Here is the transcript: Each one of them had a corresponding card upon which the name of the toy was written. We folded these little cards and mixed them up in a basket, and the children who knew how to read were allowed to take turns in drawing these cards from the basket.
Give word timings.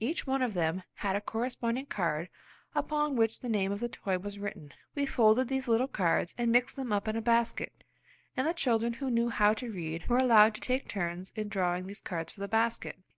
Each 0.00 0.26
one 0.26 0.42
of 0.42 0.52
them 0.52 0.82
had 0.96 1.16
a 1.16 1.20
corresponding 1.22 1.86
card 1.86 2.28
upon 2.74 3.16
which 3.16 3.40
the 3.40 3.48
name 3.48 3.72
of 3.72 3.80
the 3.80 3.88
toy 3.88 4.18
was 4.18 4.38
written. 4.38 4.72
We 4.94 5.06
folded 5.06 5.48
these 5.48 5.66
little 5.66 5.88
cards 5.88 6.34
and 6.36 6.52
mixed 6.52 6.76
them 6.76 6.92
up 6.92 7.08
in 7.08 7.16
a 7.16 7.22
basket, 7.22 7.82
and 8.36 8.46
the 8.46 8.52
children 8.52 8.92
who 8.92 9.08
knew 9.10 9.30
how 9.30 9.54
to 9.54 9.72
read 9.72 10.08
were 10.10 10.18
allowed 10.18 10.54
to 10.56 10.60
take 10.60 10.88
turns 10.88 11.32
in 11.36 11.48
drawing 11.48 11.86
these 11.86 12.02
cards 12.02 12.32
from 12.34 12.42
the 12.42 12.48
basket. 12.48 12.98